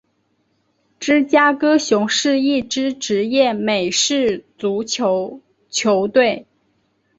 [0.99, 5.39] 芝加哥熊是一支职业美式足球
[5.69, 6.47] 球队。